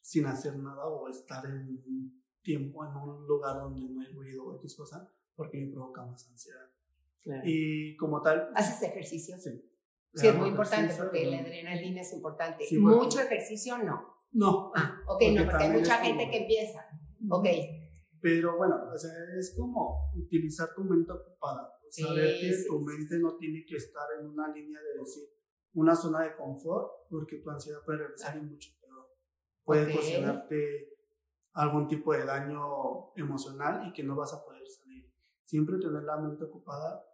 sin 0.01 0.27
hacer 0.27 0.57
nada 0.59 0.87
o 0.87 1.09
estar 1.09 1.45
en 1.47 1.83
un 1.87 2.25
tiempo 2.43 2.85
en 2.85 2.95
un 2.95 3.27
lugar 3.27 3.57
donde 3.57 3.89
no 3.89 4.01
hay 4.01 4.13
ruido 4.13 4.45
o 4.45 4.57
X 4.57 4.77
cosa 4.77 5.11
porque 5.35 5.59
me 5.59 5.73
provoca 5.73 6.05
más 6.05 6.29
ansiedad. 6.29 6.71
Y 7.45 7.97
como 7.97 8.21
tal... 8.21 8.51
¿Haces 8.55 8.83
ejercicio? 8.83 9.37
Sí. 9.39 9.71
Sí, 10.15 10.29
es 10.29 10.37
muy 10.37 10.51
importante 10.51 10.95
porque 10.97 11.27
la 11.27 11.41
adrenalina 11.41 12.03
es 12.03 12.13
importante. 12.13 12.65
Mucho 12.79 13.21
ejercicio 13.21 13.79
no. 13.79 14.15
No. 14.33 14.73
Ah, 14.77 15.01
ok, 15.09 15.23
no, 15.35 15.45
porque 15.45 15.65
hay 15.65 15.71
mucha 15.71 15.99
gente 15.99 16.31
que 16.31 16.43
empieza. 16.43 16.87
Ok. 17.31 17.47
Pero 18.21 18.57
bueno, 18.57 18.77
o 18.93 18.97
sea, 18.97 19.11
es 19.39 19.55
como 19.57 20.13
utilizar 20.15 20.69
tu 20.75 20.85
mente 20.85 21.13
ocupada. 21.13 21.71
Saber 21.91 22.39
que 22.41 22.53
tu 22.67 22.81
mente 22.81 23.19
no 23.19 23.37
tiene 23.37 23.65
que 23.65 23.77
estar 23.77 24.07
en 24.19 24.27
una 24.27 24.53
línea 24.53 24.81
de 24.81 24.99
decir 24.99 25.25
una 25.75 25.95
zona 25.95 26.23
de 26.23 26.37
confort, 26.37 27.09
porque 27.11 27.39
tu 27.39 27.51
ansiedad 27.51 27.85
puede 27.85 27.99
regresar 27.99 28.37
y 28.37 28.41
mucho 28.43 28.71
peor. 28.81 29.07
Puede 29.65 29.93
ocasionarte 29.93 30.89
algún 31.53 31.87
tipo 31.87 32.13
de 32.13 32.25
daño 32.25 33.13
emocional 33.17 33.89
y 33.89 33.93
que 33.93 34.03
no 34.03 34.17
vas 34.17 34.33
a 34.35 34.45
poder 34.45 34.67
salir. 34.67 35.13
Siempre 35.43 35.79
tener 35.79 36.03
la 36.03 36.17
mente 36.17 36.45
ocupada 36.45 37.05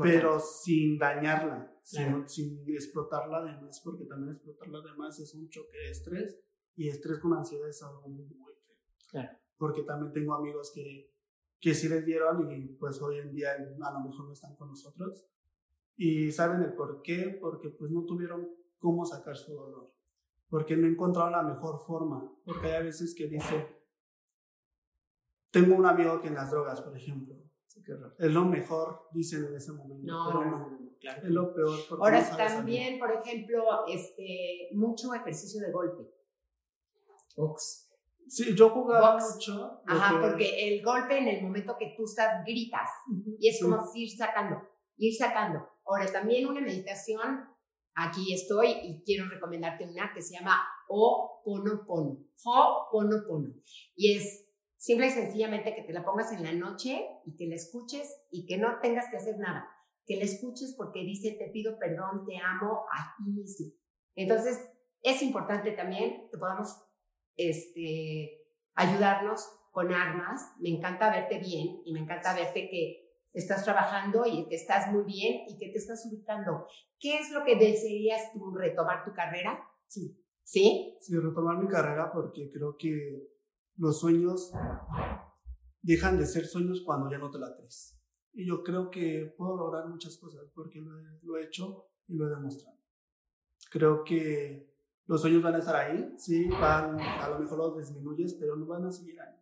pero 0.00 0.38
sin 0.38 0.98
dañarla, 0.98 1.76
sin, 1.82 2.28
sin, 2.28 2.64
explotarla 2.68 3.44
de 3.44 3.60
más, 3.60 3.80
porque 3.80 4.04
también 4.04 4.32
explotarla 4.32 4.80
de 4.80 4.96
más 4.96 5.18
es 5.18 5.34
un 5.34 5.48
choque 5.48 5.76
de 5.76 5.90
estrés 5.90 6.38
y 6.76 6.88
estrés 6.88 7.18
con 7.18 7.34
ansiedad 7.34 7.68
es 7.68 7.82
algo 7.82 8.08
muy 8.08 8.24
feo. 8.26 8.76
Claro. 9.10 9.38
Porque 9.56 9.82
también 9.82 10.12
tengo 10.12 10.34
amigos 10.34 10.70
que, 10.74 11.12
que 11.60 11.74
sí 11.74 11.88
les 11.88 12.04
dieron 12.04 12.50
y 12.50 12.68
pues 12.76 13.00
hoy 13.02 13.18
en 13.18 13.32
día 13.32 13.52
a 13.52 13.92
lo 13.92 14.00
mejor 14.00 14.26
no 14.26 14.32
están 14.32 14.54
con 14.56 14.68
nosotros 14.68 15.26
y 15.96 16.32
saben 16.32 16.62
el 16.62 16.74
por 16.74 17.02
qué, 17.02 17.38
porque 17.40 17.70
pues 17.70 17.90
no 17.90 18.04
tuvieron 18.04 18.48
cómo 18.78 19.04
sacar 19.04 19.36
su 19.36 19.54
dolor, 19.54 19.92
porque 20.48 20.76
no 20.76 20.86
encontraron 20.86 21.32
la 21.32 21.42
mejor 21.42 21.78
forma, 21.86 22.32
porque 22.44 22.72
hay 22.72 22.84
veces 22.84 23.14
que 23.14 23.26
dice, 23.26 23.66
tengo 25.50 25.76
un 25.76 25.86
amigo 25.86 26.20
que 26.20 26.28
en 26.28 26.34
las 26.34 26.50
drogas, 26.50 26.80
por 26.80 26.96
ejemplo, 26.96 27.34
es 28.18 28.30
lo 28.30 28.44
mejor, 28.44 29.08
dicen 29.12 29.44
en 29.44 29.56
ese 29.56 29.72
momento. 29.72 30.06
No, 30.06 30.26
pero 30.26 30.50
no, 30.50 30.96
claro. 31.00 31.22
Es 31.22 31.30
lo 31.30 31.54
peor. 31.54 31.78
Ahora 32.00 32.36
también, 32.36 32.98
por 32.98 33.10
ejemplo, 33.12 33.86
este, 33.86 34.70
mucho 34.72 35.12
ejercicio 35.12 35.60
de 35.60 35.72
golpe. 35.72 36.04
Box. 37.36 37.90
Sí, 38.26 38.54
yo 38.54 38.70
jugaba 38.70 39.18
mucho. 39.18 39.82
Ajá, 39.86 40.20
porque 40.20 40.68
el 40.68 40.82
golpe 40.82 41.18
en 41.18 41.28
el 41.28 41.42
momento 41.42 41.76
que 41.78 41.94
tú 41.96 42.04
estás 42.04 42.44
gritas 42.44 42.88
y 43.38 43.48
es 43.48 43.60
como 43.60 43.82
ir 43.94 44.16
sacando, 44.16 44.62
ir 44.96 45.14
sacando. 45.14 45.68
Ahora 45.86 46.06
también 46.12 46.46
una 46.46 46.60
meditación, 46.60 47.48
aquí 47.94 48.32
estoy 48.32 48.68
y 48.82 49.02
quiero 49.04 49.28
recomendarte 49.28 49.84
una 49.84 50.12
que 50.14 50.22
se 50.22 50.34
llama 50.34 50.60
O 50.88 51.42
Pono 51.44 51.84
Pono. 51.86 52.18
O 52.44 52.88
Pono 52.90 53.22
Pono. 53.26 53.54
Y 53.96 54.16
es 54.16 54.44
Simple 54.84 55.06
y 55.06 55.10
sencillamente 55.12 55.74
que 55.74 55.82
te 55.82 55.94
la 55.94 56.04
pongas 56.04 56.30
en 56.32 56.42
la 56.42 56.52
noche 56.52 57.08
y 57.24 57.34
que 57.36 57.46
la 57.46 57.54
escuches 57.54 58.26
y 58.30 58.44
que 58.44 58.58
no 58.58 58.80
tengas 58.82 59.06
que 59.10 59.16
hacer 59.16 59.38
nada. 59.38 59.66
Que 60.04 60.16
la 60.16 60.24
escuches 60.24 60.74
porque 60.76 61.00
dice, 61.04 61.38
te 61.38 61.48
pido 61.50 61.78
perdón, 61.78 62.26
te 62.26 62.36
amo 62.36 62.84
a 62.92 63.16
ti 63.16 63.30
mismo. 63.30 63.72
Entonces, 64.14 64.60
es 65.00 65.22
importante 65.22 65.70
también 65.72 66.28
que 66.30 66.36
podamos 66.36 66.68
este, 67.34 68.44
ayudarnos 68.74 69.48
con 69.72 69.90
armas. 69.90 70.52
Me 70.60 70.68
encanta 70.68 71.08
verte 71.08 71.38
bien 71.38 71.80
y 71.86 71.94
me 71.94 72.00
encanta 72.00 72.34
verte 72.34 72.68
que 72.68 73.03
estás 73.34 73.64
trabajando 73.64 74.24
y 74.24 74.46
que 74.48 74.54
estás 74.54 74.90
muy 74.92 75.04
bien 75.04 75.42
y 75.48 75.58
que 75.58 75.70
te 75.70 75.78
estás 75.78 76.06
ubicando. 76.10 76.66
¿Qué 76.98 77.18
es 77.18 77.32
lo 77.32 77.44
que 77.44 77.56
desearías 77.56 78.32
tú 78.32 78.54
retomar 78.54 79.04
tu 79.04 79.12
carrera? 79.12 79.60
Sí. 79.86 80.18
¿Sí? 80.44 80.96
Sí, 81.00 81.18
retomar 81.18 81.58
mi 81.58 81.68
carrera 81.68 82.12
porque 82.12 82.50
creo 82.50 82.76
que 82.78 83.28
los 83.76 83.98
sueños 83.98 84.52
dejan 85.82 86.18
de 86.18 86.26
ser 86.26 86.46
sueños 86.46 86.82
cuando 86.84 87.10
ya 87.10 87.18
no 87.18 87.30
te 87.30 87.38
la 87.38 87.54
crees. 87.56 87.98
Y 88.32 88.46
yo 88.46 88.62
creo 88.62 88.90
que 88.90 89.34
puedo 89.36 89.56
lograr 89.56 89.88
muchas 89.88 90.16
cosas 90.16 90.50
porque 90.54 90.80
lo 90.80 91.36
he, 91.36 91.44
hecho 91.44 91.88
y 92.06 92.16
lo 92.16 92.26
he 92.26 92.30
demostrado. 92.30 92.78
Creo 93.70 94.04
que 94.04 94.74
los 95.06 95.20
sueños 95.20 95.42
van 95.42 95.54
a 95.54 95.58
estar 95.58 95.76
ahí, 95.76 96.14
sí, 96.18 96.48
van, 96.48 96.98
a 97.00 97.28
lo 97.28 97.38
mejor 97.38 97.58
los 97.58 97.78
disminuyes, 97.78 98.34
pero 98.34 98.56
no 98.56 98.66
van 98.66 98.84
a 98.86 98.90
seguir 98.90 99.20
ahí. 99.20 99.34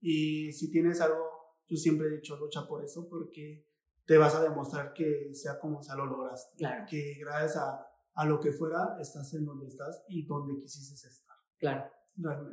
Y 0.00 0.52
si 0.52 0.70
tienes 0.70 1.00
algo, 1.00 1.31
yo 1.72 1.78
siempre 1.78 2.08
he 2.08 2.10
dicho, 2.10 2.36
lucha 2.36 2.66
por 2.68 2.84
eso 2.84 3.08
porque 3.08 3.66
te 4.04 4.18
vas 4.18 4.34
a 4.34 4.42
demostrar 4.42 4.92
que 4.92 5.32
sea 5.32 5.58
como 5.58 5.82
sea 5.82 5.94
lo 5.94 6.04
lograste. 6.04 6.54
Claro. 6.56 6.84
Que 6.86 7.14
gracias 7.18 7.56
a, 7.56 7.86
a 8.14 8.24
lo 8.26 8.38
que 8.38 8.52
fuera 8.52 8.96
estás 9.00 9.32
en 9.32 9.46
donde 9.46 9.68
estás 9.68 10.04
y 10.08 10.26
donde 10.26 10.60
quisiste 10.60 11.08
estar. 11.08 11.36
Claro. 11.58 11.90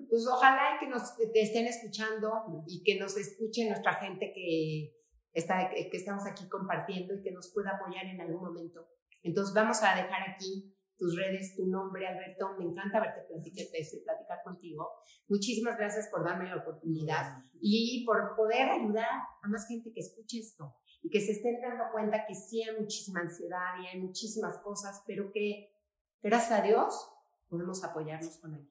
Pues 0.10 0.26
ojalá 0.26 0.78
que 0.80 0.88
nos 0.88 1.18
te 1.18 1.42
estén 1.42 1.68
escuchando 1.68 2.64
y 2.66 2.82
que 2.82 2.98
nos 2.98 3.18
escuche 3.18 3.68
nuestra 3.68 3.96
gente 3.96 4.32
que, 4.34 4.96
está, 5.34 5.70
que 5.70 5.90
estamos 5.92 6.26
aquí 6.26 6.48
compartiendo 6.48 7.14
y 7.16 7.22
que 7.22 7.32
nos 7.32 7.50
pueda 7.50 7.72
apoyar 7.72 8.06
en 8.06 8.22
algún 8.22 8.42
momento. 8.42 8.88
Entonces 9.22 9.54
vamos 9.54 9.84
a 9.84 9.96
dejar 9.96 10.30
aquí 10.30 10.74
tus 11.00 11.16
redes, 11.16 11.56
tu 11.56 11.66
nombre, 11.66 12.06
Alberto. 12.06 12.56
Me 12.60 12.66
encanta 12.66 13.00
verte 13.00 13.22
platicar, 13.28 13.66
este, 13.74 14.02
platicar 14.04 14.44
contigo. 14.44 14.88
Muchísimas 15.28 15.78
gracias 15.78 16.10
por 16.12 16.24
darme 16.24 16.50
la 16.50 16.58
oportunidad 16.58 17.44
y 17.62 18.06
por 18.06 18.36
poder 18.36 18.70
ayudar 18.70 19.22
a 19.42 19.48
más 19.48 19.66
gente 19.68 19.92
que 19.94 20.02
escuche 20.02 20.40
esto 20.40 20.76
y 21.02 21.10
que 21.10 21.22
se 21.22 21.32
estén 21.32 21.62
dando 21.62 21.86
cuenta 21.92 22.26
que 22.28 22.36
sí 22.36 22.62
hay 22.62 22.78
muchísima 22.78 23.22
ansiedad 23.22 23.80
y 23.82 23.88
hay 23.88 24.02
muchísimas 24.02 24.58
cosas, 24.60 25.02
pero 25.08 25.32
que 25.32 25.74
gracias 26.22 26.60
a 26.60 26.62
Dios 26.62 27.10
podemos 27.48 27.84
apoyarnos 27.84 28.38
con 28.38 28.54
ello. 28.56 28.70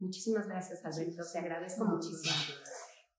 Muchísimas 0.00 0.46
gracias, 0.46 0.84
Alberto. 0.84 1.22
Te 1.32 1.38
agradezco 1.38 1.84
muchísimo. 1.84 2.34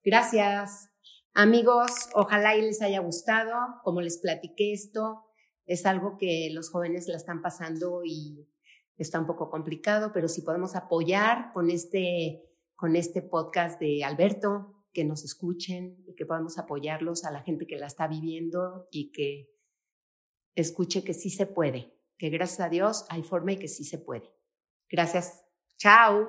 Gracias. 0.04 0.90
Amigos, 1.34 1.92
ojalá 2.14 2.56
y 2.56 2.62
les 2.62 2.82
haya 2.82 3.00
gustado. 3.00 3.54
Como 3.84 4.02
les 4.02 4.18
platiqué 4.18 4.74
esto, 4.74 5.29
es 5.70 5.86
algo 5.86 6.18
que 6.18 6.50
los 6.52 6.72
jóvenes 6.72 7.08
la 7.08 7.16
están 7.16 7.44
pasando 7.44 8.02
y 8.04 8.50
está 8.98 9.20
un 9.20 9.28
poco 9.28 9.52
complicado, 9.52 10.12
pero 10.12 10.28
si 10.28 10.42
podemos 10.42 10.76
apoyar 10.76 11.54
con 11.54 11.70
este, 11.70 12.44
con 12.76 12.96
este 12.96 13.22
podcast 13.22 13.80
de 13.80 14.04
Alberto, 14.04 14.84
que 14.92 15.06
nos 15.06 15.24
escuchen 15.24 16.04
y 16.08 16.16
que 16.16 16.26
podamos 16.26 16.58
apoyarlos 16.58 17.24
a 17.24 17.32
la 17.32 17.44
gente 17.44 17.68
que 17.68 17.78
la 17.78 17.86
está 17.86 18.08
viviendo 18.08 18.88
y 18.90 19.12
que 19.12 19.52
escuche 20.56 21.04
que 21.04 21.14
sí 21.14 21.30
se 21.30 21.46
puede, 21.46 21.96
que 22.18 22.30
gracias 22.30 22.62
a 22.62 22.70
Dios 22.70 23.06
hay 23.10 23.22
forma 23.22 23.52
y 23.52 23.58
que 23.58 23.68
sí 23.68 23.84
se 23.84 24.00
puede. 24.00 24.34
Gracias. 24.90 25.46
Chao. 25.78 26.28